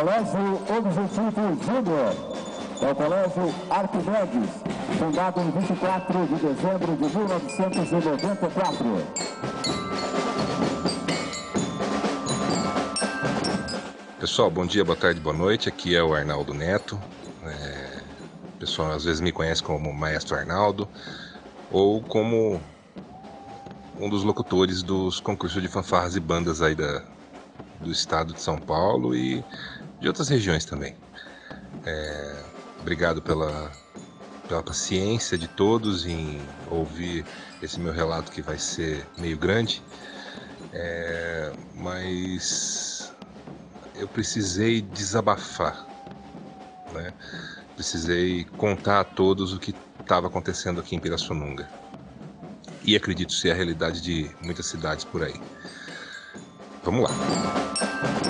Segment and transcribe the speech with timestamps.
[0.00, 2.14] Colégio Objetivo Júnior.
[2.80, 4.50] É o Colégio Arquimedes,
[4.98, 8.86] fundado em 24 de dezembro de 1994.
[14.18, 15.68] Pessoal, bom dia, boa tarde, boa noite.
[15.68, 16.98] Aqui é o Arnaldo Neto.
[17.44, 18.00] É...
[18.54, 20.88] O pessoal às vezes me conhece como Maestro Arnaldo
[21.70, 22.58] ou como
[24.00, 27.02] um dos locutores dos concursos de fanfarras e bandas aí da,
[27.80, 29.44] do estado de São Paulo e
[30.00, 30.96] de outras regiões também.
[31.84, 32.42] É,
[32.80, 33.70] obrigado pela,
[34.48, 37.24] pela paciência de todos em ouvir
[37.62, 39.82] esse meu relato que vai ser meio grande,
[40.72, 43.12] é, mas
[43.94, 45.86] eu precisei desabafar,
[46.92, 47.12] né?
[47.76, 51.68] precisei contar a todos o que estava acontecendo aqui em Pirassununga.
[52.82, 55.34] E acredito ser a realidade de muitas cidades por aí.
[56.82, 58.29] Vamos lá.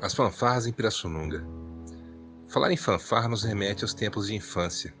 [0.00, 1.42] As fanfarras em Pirassununga.
[2.48, 4.94] Falar em fanfarra nos remete aos tempos de infância.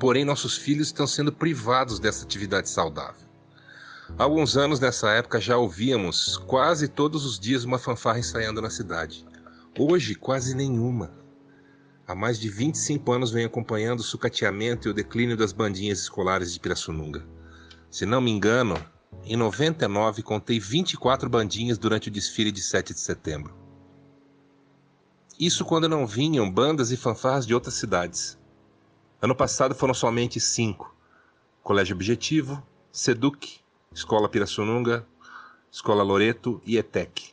[0.00, 3.28] Porém, nossos filhos estão sendo privados dessa atividade saudável.
[4.18, 8.70] Há alguns anos nessa época já ouvíamos quase todos os dias uma fanfarra ensaiando na
[8.70, 9.26] cidade.
[9.78, 11.12] Hoje, quase nenhuma.
[12.06, 16.50] Há mais de 25 anos venho acompanhando o sucateamento e o declínio das bandinhas escolares
[16.50, 17.26] de Pirassununga.
[17.90, 18.82] Se não me engano,
[19.24, 23.57] em 99 contei 24 bandinhas durante o desfile de 7 de setembro.
[25.38, 28.36] Isso quando não vinham bandas e fanfarras de outras cidades.
[29.22, 30.92] Ano passado foram somente cinco:
[31.62, 32.60] Colégio Objetivo,
[32.90, 33.60] Seduc,
[33.92, 35.06] Escola Pirassununga,
[35.70, 37.32] Escola Loreto e ETEC.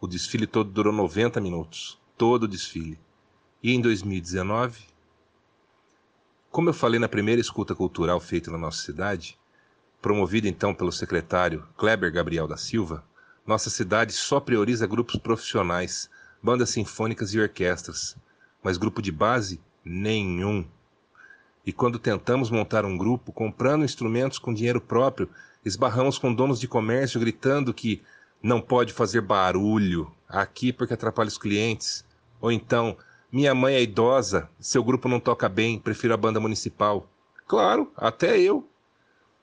[0.00, 2.98] O desfile todo durou 90 minutos, todo o desfile.
[3.62, 4.86] E em 2019,
[6.50, 9.38] como eu falei na primeira escuta cultural feita na nossa cidade,
[10.00, 13.04] promovida então pelo secretário Kleber Gabriel da Silva,
[13.46, 16.08] nossa cidade só prioriza grupos profissionais
[16.42, 18.16] bandas sinfônicas e orquestras,
[18.62, 20.66] mas grupo de base nenhum.
[21.64, 25.28] E quando tentamos montar um grupo, comprando instrumentos com dinheiro próprio,
[25.64, 28.02] esbarramos com donos de comércio gritando que
[28.42, 32.04] não pode fazer barulho aqui porque atrapalha os clientes.
[32.40, 32.96] Ou então,
[33.30, 37.08] minha mãe é idosa, seu grupo não toca bem, prefiro a banda municipal.
[37.46, 38.68] Claro, até eu.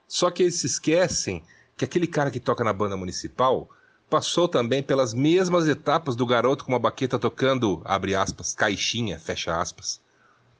[0.08, 1.42] Só que eles se esquecem
[1.78, 3.70] que aquele cara que toca na banda municipal
[4.10, 9.62] passou também pelas mesmas etapas do garoto com uma baqueta tocando, abre aspas, caixinha, fecha
[9.62, 10.02] aspas.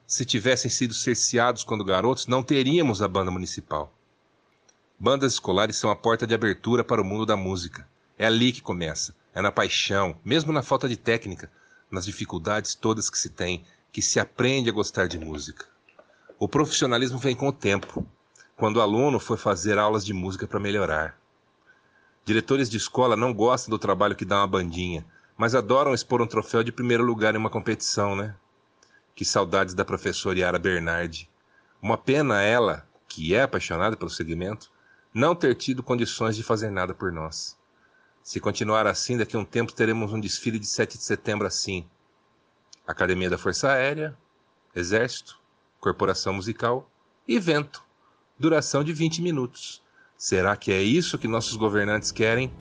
[0.06, 3.92] Se tivessem sido cerceados quando garotos, não teríamos a banda municipal.
[4.98, 7.88] Bandas escolares são a porta de abertura para o mundo da música.
[8.16, 11.50] É ali que começa, é na paixão, mesmo na falta de técnica,
[11.90, 15.66] nas dificuldades todas que se tem, que se aprende a gostar de música.
[16.38, 18.06] O profissionalismo vem com o tempo,
[18.56, 21.19] quando o aluno for fazer aulas de música para melhorar.
[22.30, 25.04] Diretores de escola não gostam do trabalho que dá uma bandinha,
[25.36, 28.36] mas adoram expor um troféu de primeiro lugar em uma competição, né?
[29.16, 31.28] Que saudades da professora Yara Bernardi.
[31.82, 34.70] Uma pena ela, que é apaixonada pelo segmento,
[35.12, 37.58] não ter tido condições de fazer nada por nós.
[38.22, 41.84] Se continuar assim, daqui a um tempo teremos um desfile de 7 de setembro assim.
[42.86, 44.16] Academia da Força Aérea,
[44.72, 45.36] Exército,
[45.80, 46.88] Corporação Musical
[47.26, 47.82] e Vento.
[48.38, 49.82] Duração de 20 minutos.
[50.20, 52.52] Será que é isso que nossos governantes querem?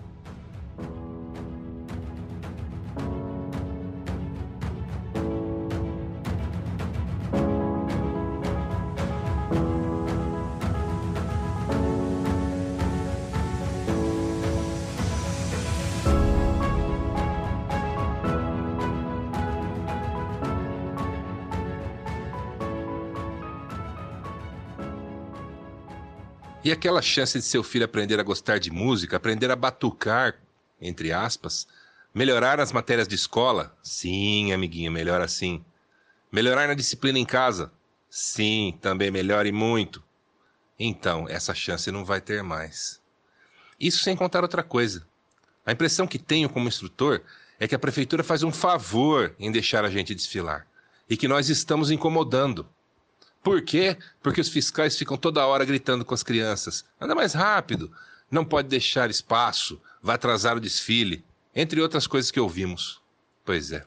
[26.61, 30.35] E aquela chance de seu filho aprender a gostar de música, aprender a batucar,
[30.81, 31.65] entre aspas,
[32.13, 33.73] melhorar as matérias de escola?
[33.81, 35.63] Sim, amiguinho, melhor assim.
[36.29, 37.71] Melhorar na disciplina em casa?
[38.09, 40.03] Sim, também melhore muito.
[40.77, 43.01] Então, essa chance não vai ter mais.
[43.79, 45.07] Isso sem contar outra coisa.
[45.65, 47.21] A impressão que tenho como instrutor
[47.57, 50.67] é que a prefeitura faz um favor em deixar a gente desfilar
[51.09, 52.67] e que nós estamos incomodando.
[53.41, 53.97] Por quê?
[54.21, 57.91] Porque os fiscais ficam toda hora gritando com as crianças: anda mais rápido,
[58.29, 61.23] não pode deixar espaço, vai atrasar o desfile,
[61.55, 63.01] entre outras coisas que ouvimos.
[63.45, 63.85] Pois é.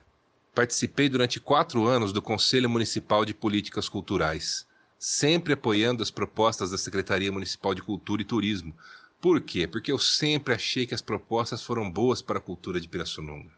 [0.54, 4.66] Participei durante quatro anos do Conselho Municipal de Políticas Culturais,
[4.98, 8.74] sempre apoiando as propostas da Secretaria Municipal de Cultura e Turismo.
[9.20, 9.66] Por quê?
[9.66, 13.50] Porque eu sempre achei que as propostas foram boas para a cultura de Pirassununga.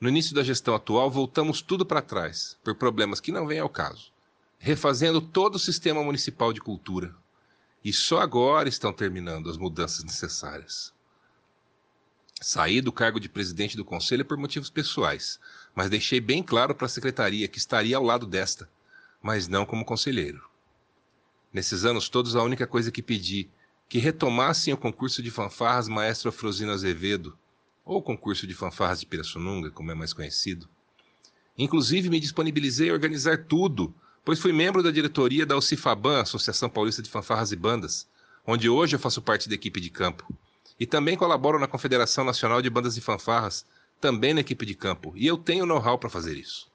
[0.00, 3.68] No início da gestão atual, voltamos tudo para trás, por problemas que não vêm ao
[3.68, 4.15] caso
[4.58, 7.14] refazendo todo o sistema municipal de cultura.
[7.84, 10.92] E só agora estão terminando as mudanças necessárias.
[12.40, 15.40] Saí do cargo de presidente do conselho por motivos pessoais,
[15.74, 18.68] mas deixei bem claro para a secretaria que estaria ao lado desta,
[19.22, 20.44] mas não como conselheiro.
[21.52, 23.48] Nesses anos todos, a única coisa que pedi
[23.88, 27.38] que retomassem o concurso de fanfarras Maestro Afrosino Azevedo,
[27.84, 30.68] ou concurso de fanfarras de Pirassununga, como é mais conhecido.
[31.56, 33.94] Inclusive, me disponibilizei a organizar tudo
[34.26, 38.08] pois fui membro da diretoria da OCIFABAN, Associação Paulista de Fanfarras e Bandas,
[38.44, 40.26] onde hoje eu faço parte da equipe de campo.
[40.80, 43.64] E também colaboro na Confederação Nacional de Bandas e Fanfarras,
[44.00, 46.68] também na equipe de campo, e eu tenho know-how para fazer isso.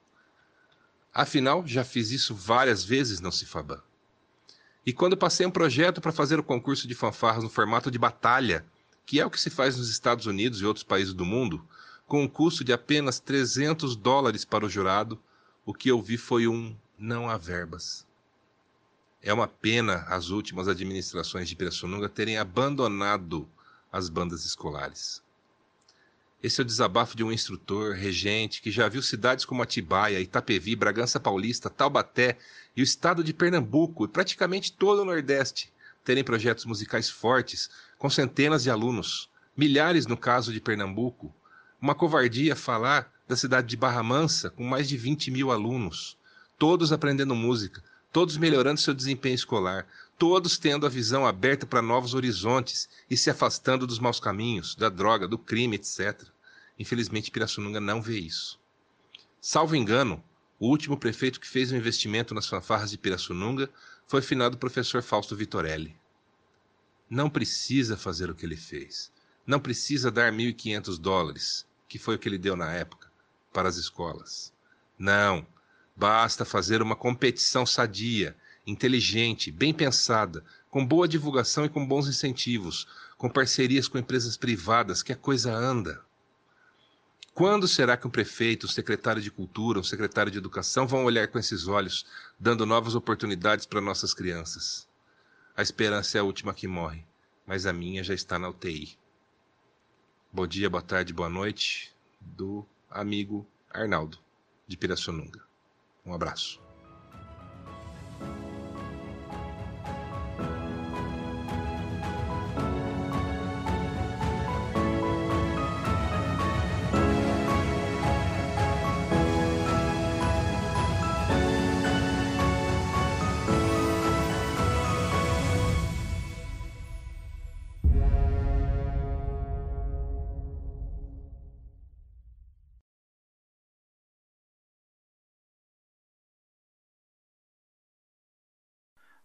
[1.14, 3.82] Afinal, já fiz isso várias vezes na OCIFABAN.
[4.86, 8.66] E quando passei um projeto para fazer o concurso de fanfarras no formato de batalha,
[9.06, 11.62] que é o que se faz nos Estados Unidos e outros países do mundo,
[12.08, 15.20] com um custo de apenas 300 dólares para o jurado,
[15.66, 18.06] o que eu vi foi um não há verbas.
[19.24, 23.50] É uma pena as últimas administrações de Pirassununga terem abandonado
[23.92, 25.22] as bandas escolares.
[26.44, 30.76] Esse é o desabafo de um instrutor, regente, que já viu cidades como Atibaia, Itapevi,
[30.76, 32.38] Bragança Paulista, Taubaté
[32.76, 38.10] e o estado de Pernambuco e praticamente todo o Nordeste terem projetos musicais fortes, com
[38.10, 41.34] centenas de alunos, milhares no caso de Pernambuco.
[41.80, 46.18] Uma covardia falar da cidade de Barra Mansa, com mais de 20 mil alunos
[46.62, 52.14] todos aprendendo música, todos melhorando seu desempenho escolar, todos tendo a visão aberta para novos
[52.14, 56.22] horizontes e se afastando dos maus caminhos, da droga, do crime, etc.
[56.78, 58.60] Infelizmente, Pirassununga não vê isso.
[59.42, 60.24] Salvo engano,
[60.60, 63.68] o último prefeito que fez um investimento nas fanfarras de Pirassununga
[64.06, 65.98] foi o finado professor Fausto Vitorelli.
[67.10, 69.12] Não precisa fazer o que ele fez.
[69.48, 73.12] Não precisa dar 1.500 dólares, que foi o que ele deu na época,
[73.52, 74.54] para as escolas.
[74.96, 75.44] Não,
[75.96, 82.88] Basta fazer uma competição sadia, inteligente, bem pensada, com boa divulgação e com bons incentivos,
[83.18, 86.04] com parcerias com empresas privadas, que a coisa anda.
[87.34, 91.28] Quando será que um prefeito, um secretário de cultura, um secretário de educação vão olhar
[91.28, 92.06] com esses olhos,
[92.40, 94.88] dando novas oportunidades para nossas crianças?
[95.56, 97.06] A esperança é a última que morre,
[97.46, 98.98] mas a minha já está na UTI.
[100.32, 104.18] Bom dia, boa tarde, boa noite, do amigo Arnaldo,
[104.68, 105.51] de Pirassununga.
[106.06, 106.60] Um abraço.